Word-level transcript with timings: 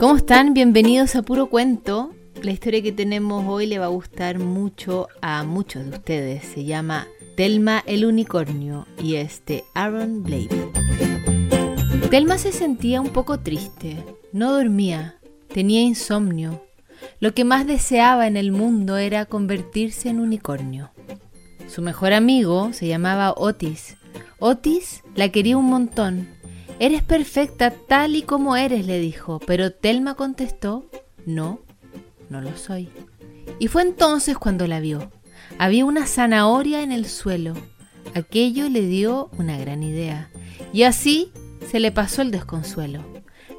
¿Cómo 0.00 0.16
están? 0.16 0.54
Bienvenidos 0.54 1.14
a 1.14 1.20
Puro 1.20 1.50
Cuento. 1.50 2.14
La 2.42 2.52
historia 2.52 2.80
que 2.80 2.90
tenemos 2.90 3.44
hoy 3.46 3.66
le 3.66 3.78
va 3.78 3.84
a 3.84 3.88
gustar 3.88 4.38
mucho 4.38 5.08
a 5.20 5.44
muchos 5.44 5.84
de 5.84 5.90
ustedes. 5.90 6.42
Se 6.42 6.64
llama 6.64 7.06
Telma 7.36 7.84
el 7.84 8.06
Unicornio 8.06 8.86
y 9.02 9.16
es 9.16 9.44
de 9.44 9.62
Aaron 9.74 10.22
Blake. 10.22 10.56
Telma 12.10 12.38
se 12.38 12.50
sentía 12.50 13.02
un 13.02 13.10
poco 13.10 13.40
triste. 13.40 14.02
No 14.32 14.52
dormía. 14.52 15.18
Tenía 15.52 15.82
insomnio. 15.82 16.64
Lo 17.18 17.34
que 17.34 17.44
más 17.44 17.66
deseaba 17.66 18.26
en 18.26 18.38
el 18.38 18.52
mundo 18.52 18.96
era 18.96 19.26
convertirse 19.26 20.08
en 20.08 20.20
unicornio. 20.20 20.92
Su 21.68 21.82
mejor 21.82 22.14
amigo 22.14 22.72
se 22.72 22.88
llamaba 22.88 23.34
Otis. 23.36 23.98
Otis 24.38 25.02
la 25.14 25.28
quería 25.28 25.58
un 25.58 25.66
montón 25.66 26.39
Eres 26.80 27.02
perfecta 27.02 27.70
tal 27.70 28.16
y 28.16 28.22
como 28.22 28.56
eres, 28.56 28.86
le 28.86 28.98
dijo, 28.98 29.38
pero 29.46 29.70
Telma 29.70 30.14
contestó, 30.14 30.86
no, 31.26 31.60
no 32.30 32.40
lo 32.40 32.56
soy. 32.56 32.88
Y 33.58 33.68
fue 33.68 33.82
entonces 33.82 34.38
cuando 34.38 34.66
la 34.66 34.80
vio. 34.80 35.12
Había 35.58 35.84
una 35.84 36.06
zanahoria 36.06 36.82
en 36.82 36.90
el 36.90 37.04
suelo. 37.04 37.52
Aquello 38.14 38.70
le 38.70 38.80
dio 38.80 39.28
una 39.36 39.58
gran 39.58 39.82
idea. 39.82 40.30
Y 40.72 40.84
así 40.84 41.32
se 41.70 41.80
le 41.80 41.92
pasó 41.92 42.22
el 42.22 42.30
desconsuelo. 42.30 43.04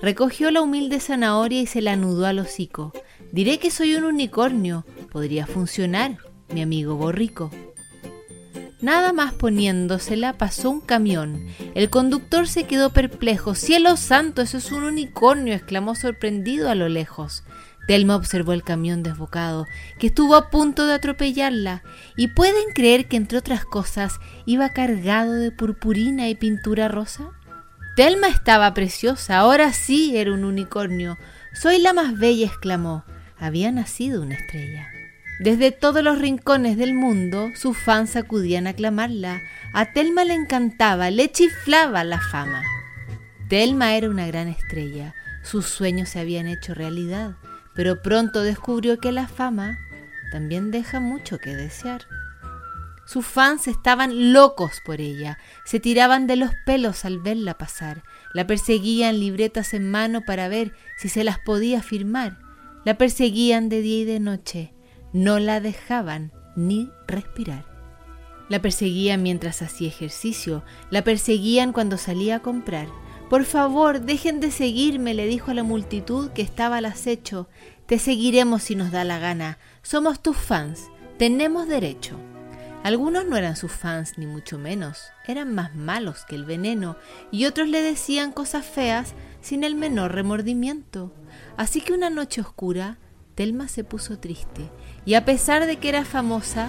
Recogió 0.00 0.50
la 0.50 0.62
humilde 0.62 0.98
zanahoria 0.98 1.60
y 1.60 1.66
se 1.66 1.82
la 1.82 1.92
anudó 1.92 2.24
al 2.24 2.38
hocico. 2.38 2.94
Diré 3.32 3.58
que 3.58 3.70
soy 3.70 3.96
un 3.96 4.04
unicornio. 4.04 4.86
Podría 5.12 5.46
funcionar, 5.46 6.16
mi 6.54 6.62
amigo 6.62 6.96
borrico. 6.96 7.50
Nada 8.82 9.12
más 9.12 9.34
poniéndosela 9.34 10.38
pasó 10.38 10.70
un 10.70 10.80
camión. 10.80 11.46
El 11.74 11.90
conductor 11.90 12.48
se 12.48 12.64
quedó 12.64 12.90
perplejo. 12.90 13.54
¡Cielo 13.54 13.96
santo! 13.96 14.40
Eso 14.40 14.56
es 14.56 14.72
un 14.72 14.84
unicornio. 14.84 15.54
exclamó 15.54 15.94
sorprendido 15.94 16.70
a 16.70 16.74
lo 16.74 16.88
lejos. 16.88 17.44
Telma 17.86 18.16
observó 18.16 18.52
el 18.52 18.62
camión 18.62 19.02
desbocado, 19.02 19.66
que 19.98 20.06
estuvo 20.08 20.36
a 20.36 20.48
punto 20.48 20.86
de 20.86 20.94
atropellarla, 20.94 21.82
y 22.16 22.28
pueden 22.28 22.72
creer 22.72 23.08
que, 23.08 23.16
entre 23.16 23.38
otras 23.38 23.64
cosas, 23.64 24.20
iba 24.46 24.68
cargado 24.68 25.32
de 25.32 25.50
purpurina 25.50 26.28
y 26.28 26.34
pintura 26.34 26.88
rosa. 26.88 27.30
Telma 27.96 28.28
estaba 28.28 28.72
preciosa, 28.74 29.38
ahora 29.38 29.72
sí 29.72 30.16
era 30.16 30.32
un 30.32 30.44
unicornio. 30.44 31.18
Soy 31.52 31.80
la 31.80 31.92
más 31.92 32.16
bella, 32.16 32.46
exclamó. 32.46 33.04
Había 33.38 33.72
nacido 33.72 34.22
una 34.22 34.36
estrella. 34.36 34.99
Desde 35.40 35.72
todos 35.72 36.04
los 36.04 36.18
rincones 36.18 36.76
del 36.76 36.92
mundo, 36.92 37.48
sus 37.54 37.74
fans 37.74 38.14
acudían 38.14 38.66
a 38.66 38.70
aclamarla. 38.70 39.40
A 39.72 39.86
Telma 39.94 40.22
le 40.24 40.34
encantaba, 40.34 41.10
le 41.10 41.32
chiflaba 41.32 42.04
la 42.04 42.20
fama. 42.20 42.62
Telma 43.48 43.94
era 43.94 44.10
una 44.10 44.26
gran 44.26 44.48
estrella, 44.48 45.14
sus 45.42 45.64
sueños 45.64 46.10
se 46.10 46.20
habían 46.20 46.46
hecho 46.46 46.74
realidad, 46.74 47.36
pero 47.74 48.02
pronto 48.02 48.42
descubrió 48.42 49.00
que 49.00 49.12
la 49.12 49.28
fama 49.28 49.78
también 50.30 50.70
deja 50.70 51.00
mucho 51.00 51.38
que 51.38 51.56
desear. 51.56 52.02
Sus 53.06 53.24
fans 53.24 53.66
estaban 53.66 54.34
locos 54.34 54.82
por 54.84 55.00
ella, 55.00 55.38
se 55.64 55.80
tiraban 55.80 56.26
de 56.26 56.36
los 56.36 56.50
pelos 56.66 57.06
al 57.06 57.18
verla 57.18 57.56
pasar, 57.56 58.02
la 58.34 58.46
perseguían 58.46 59.18
libretas 59.18 59.72
en 59.72 59.90
mano 59.90 60.20
para 60.20 60.48
ver 60.48 60.74
si 60.98 61.08
se 61.08 61.24
las 61.24 61.38
podía 61.38 61.82
firmar, 61.82 62.38
la 62.84 62.98
perseguían 62.98 63.70
de 63.70 63.80
día 63.80 64.02
y 64.02 64.04
de 64.04 64.20
noche, 64.20 64.74
no 65.12 65.38
la 65.38 65.60
dejaban 65.60 66.32
ni 66.56 66.90
respirar. 67.06 67.64
La 68.48 68.60
perseguían 68.60 69.22
mientras 69.22 69.62
hacía 69.62 69.88
ejercicio, 69.88 70.64
la 70.90 71.04
perseguían 71.04 71.72
cuando 71.72 71.96
salía 71.96 72.36
a 72.36 72.42
comprar. 72.42 72.88
Por 73.28 73.44
favor, 73.44 74.00
dejen 74.00 74.40
de 74.40 74.50
seguirme, 74.50 75.14
le 75.14 75.26
dijo 75.26 75.52
a 75.52 75.54
la 75.54 75.62
multitud 75.62 76.30
que 76.30 76.42
estaba 76.42 76.78
al 76.78 76.84
acecho. 76.84 77.48
Te 77.86 78.00
seguiremos 78.00 78.64
si 78.64 78.74
nos 78.74 78.90
da 78.90 79.04
la 79.04 79.20
gana. 79.20 79.58
Somos 79.82 80.20
tus 80.20 80.36
fans. 80.36 80.90
Tenemos 81.16 81.68
derecho. 81.68 82.18
Algunos 82.82 83.26
no 83.26 83.36
eran 83.36 83.56
sus 83.56 83.70
fans, 83.70 84.16
ni 84.16 84.26
mucho 84.26 84.58
menos. 84.58 85.10
Eran 85.28 85.54
más 85.54 85.76
malos 85.76 86.24
que 86.26 86.34
el 86.34 86.44
veneno, 86.44 86.96
y 87.30 87.44
otros 87.44 87.68
le 87.68 87.82
decían 87.82 88.32
cosas 88.32 88.64
feas 88.64 89.14
sin 89.42 89.64
el 89.64 89.74
menor 89.74 90.12
remordimiento. 90.12 91.12
Así 91.56 91.82
que 91.82 91.92
una 91.92 92.10
noche 92.10 92.40
oscura, 92.40 92.98
Telma 93.40 93.68
se 93.68 93.84
puso 93.84 94.18
triste 94.18 94.68
y 95.06 95.14
a 95.14 95.24
pesar 95.24 95.64
de 95.64 95.78
que 95.78 95.88
era 95.88 96.04
famosa, 96.04 96.68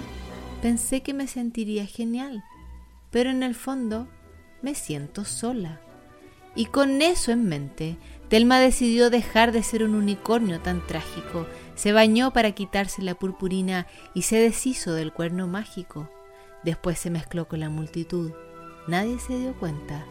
pensé 0.62 1.02
que 1.02 1.14
me 1.14 1.28
sentiría 1.28 1.86
genial. 1.86 2.46
Pero 3.10 3.30
en 3.30 3.44
el 3.44 3.56
fondo 3.56 4.08
me 4.62 4.74
siento 4.74 5.26
sola. 5.26 5.82
Y 6.56 6.68
con 6.68 7.02
eso 7.02 7.34
en 7.34 7.44
mente, 7.44 7.98
Telma 8.30 8.58
decidió 8.62 9.10
dejar 9.10 9.52
de 9.52 9.64
ser 9.64 9.84
un 9.84 9.96
unicornio 9.96 10.62
tan 10.62 10.88
trágico. 10.88 11.46
Se 11.76 11.92
bañó 11.92 12.32
para 12.32 12.54
quitarse 12.54 13.02
la 13.02 13.16
purpurina 13.16 13.86
y 14.14 14.22
se 14.22 14.38
deshizo 14.38 14.94
del 14.94 15.12
cuerno 15.12 15.48
mágico. 15.48 16.10
Después 16.64 16.98
se 17.00 17.10
mezcló 17.10 17.50
con 17.50 17.60
la 17.60 17.70
multitud. 17.70 18.32
Nadie 18.88 19.20
se 19.20 19.38
dio 19.38 19.60
cuenta. 19.60 20.06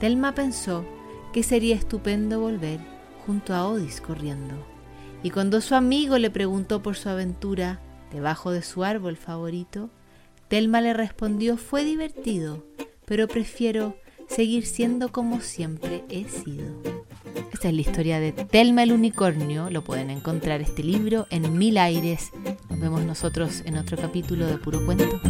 Telma 0.00 0.34
pensó 0.34 0.84
que 1.32 1.44
sería 1.44 1.76
estupendo 1.76 2.40
volver 2.40 2.80
junto 3.24 3.54
a 3.54 3.64
Odis 3.68 4.00
corriendo. 4.00 4.79
Y 5.22 5.30
cuando 5.30 5.60
su 5.60 5.74
amigo 5.74 6.18
le 6.18 6.30
preguntó 6.30 6.82
por 6.82 6.96
su 6.96 7.08
aventura 7.08 7.80
debajo 8.12 8.50
de 8.50 8.62
su 8.62 8.84
árbol 8.84 9.16
favorito, 9.16 9.90
Telma 10.48 10.80
le 10.80 10.94
respondió 10.94 11.56
fue 11.56 11.84
divertido, 11.84 12.64
pero 13.04 13.28
prefiero 13.28 13.96
seguir 14.28 14.66
siendo 14.66 15.12
como 15.12 15.40
siempre 15.40 16.04
he 16.08 16.28
sido. 16.28 16.74
Esta 17.52 17.68
es 17.68 17.74
la 17.74 17.80
historia 17.82 18.20
de 18.20 18.32
Telma 18.32 18.82
el 18.82 18.92
Unicornio. 18.92 19.68
Lo 19.70 19.84
pueden 19.84 20.08
encontrar 20.08 20.60
este 20.60 20.82
libro 20.82 21.26
en 21.30 21.58
Mil 21.58 21.76
Aires. 21.76 22.30
Nos 22.70 22.80
vemos 22.80 23.04
nosotros 23.04 23.62
en 23.66 23.76
otro 23.76 23.98
capítulo 23.98 24.46
de 24.46 24.56
Puro 24.56 24.84
Cuento. 24.86 25.20